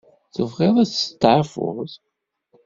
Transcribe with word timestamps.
Tebɣiḍ 0.35 0.75
ad 0.77 0.89
testeεfuḍ? 0.91 1.89